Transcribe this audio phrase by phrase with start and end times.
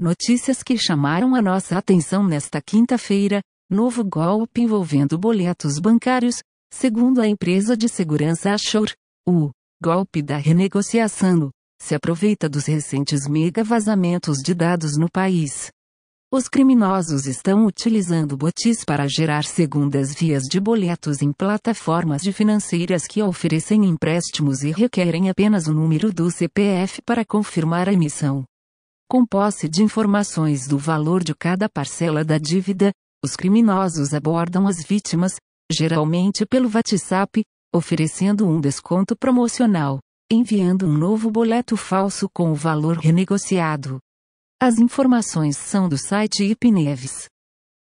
[0.00, 6.36] Notícias que chamaram a nossa atenção nesta quinta-feira: novo golpe envolvendo boletos bancários,
[6.72, 8.94] segundo a empresa de segurança Ashore.
[9.28, 9.50] O
[9.82, 15.70] golpe da renegociação se aproveita dos recentes mega vazamentos de dados no país.
[16.32, 23.06] Os criminosos estão utilizando bots para gerar segundas vias de boletos em plataformas de financeiras
[23.06, 28.46] que oferecem empréstimos e requerem apenas o número do CPF para confirmar a emissão.
[29.10, 32.92] Com posse de informações do valor de cada parcela da dívida,
[33.24, 35.32] os criminosos abordam as vítimas,
[35.68, 37.42] geralmente pelo WhatsApp,
[37.74, 39.98] oferecendo um desconto promocional,
[40.30, 43.98] enviando um novo boleto falso com o valor renegociado.
[44.62, 47.24] As informações são do site IPNeves.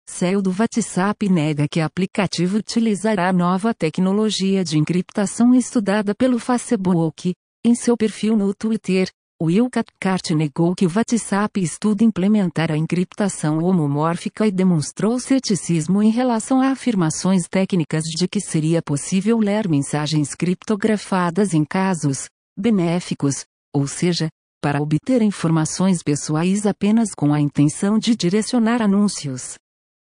[0.07, 7.33] CEO do WhatsApp nega que aplicativo utilizará nova tecnologia de encriptação estudada pelo Facebook.
[7.65, 9.09] Em seu perfil no Twitter,
[9.45, 16.09] Will Cathcart negou que o WhatsApp estuda implementar a encriptação homomórfica e demonstrou ceticismo em
[16.09, 22.25] relação a afirmações técnicas de que seria possível ler mensagens criptografadas em casos
[22.59, 24.31] benéficos, ou seja,
[24.63, 29.57] para obter informações pessoais apenas com a intenção de direcionar anúncios.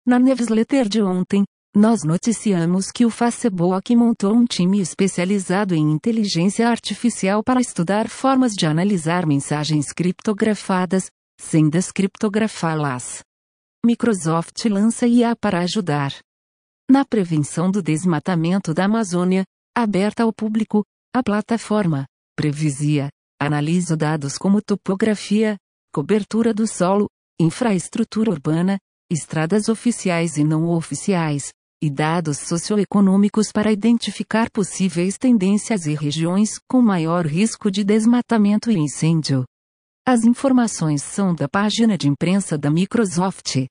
[0.06, 1.44] Na newsletter de ontem,
[1.76, 8.54] nós noticiamos que o Facebook montou um time especializado em inteligência artificial para estudar formas
[8.54, 11.10] de analisar mensagens criptografadas,
[11.42, 13.24] sem descriptografá-las.
[13.84, 16.14] Microsoft lança IA para ajudar
[16.90, 19.44] na prevenção do desmatamento da Amazônia,
[19.76, 20.84] aberta ao público,
[21.16, 23.10] a plataforma Previsia
[23.42, 25.58] analisa dados como topografia,
[25.92, 27.08] cobertura do solo,
[27.40, 28.78] infraestrutura urbana,
[29.12, 31.52] estradas oficiais e não oficiais,
[31.84, 38.78] e dados socioeconômicos para identificar possíveis tendências e regiões com maior risco de desmatamento e
[38.78, 39.44] incêndio.
[40.08, 43.66] As informações são da página de imprensa da Microsoft.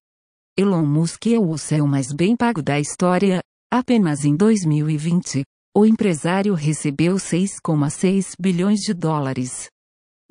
[0.59, 3.41] Elon Musk é o céu mais bem pago da história,
[3.73, 5.43] apenas em 2020.
[5.75, 9.71] O empresário recebeu 6,6 bilhões de dólares.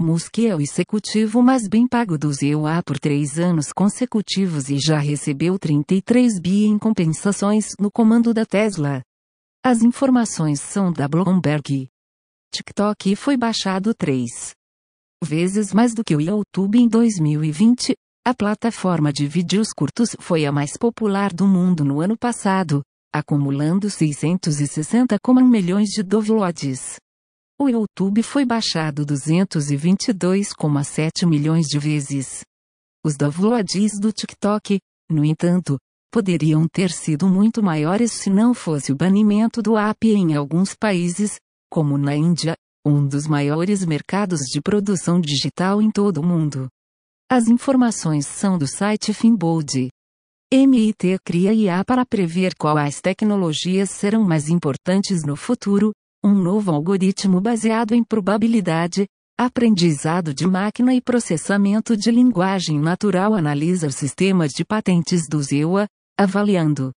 [0.02, 4.98] Musk é o executivo mais bem pago do ZEUA por três anos consecutivos e já
[4.98, 9.04] recebeu 33 bi em compensações no comando da Tesla.
[9.64, 11.88] As informações são da Bloomberg.
[12.52, 14.54] TikTok foi baixado três
[15.24, 17.96] vezes mais do que o YouTube em 2020.
[18.26, 22.82] A plataforma de vídeos curtos foi a mais popular do mundo no ano passado,
[23.14, 26.98] acumulando 660,1 milhões de downloads.
[27.62, 32.42] O YouTube foi baixado 222,7 milhões de vezes.
[33.06, 34.80] Os downloads do TikTok,
[35.12, 35.78] no entanto,
[36.12, 41.36] poderiam ter sido muito maiores se não fosse o banimento do app em alguns países,
[41.72, 46.68] como na Índia, um dos maiores mercados de produção digital em todo o mundo.
[47.30, 49.90] As informações são do site Finbold.
[50.52, 57.42] MIT cria IA para prever quais tecnologias serão mais importantes no futuro, um novo algoritmo
[57.42, 64.64] baseado em probabilidade, aprendizado de máquina e processamento de linguagem natural analisa os sistemas de
[64.64, 65.88] patentes do ZEUA,
[66.18, 66.92] avaliando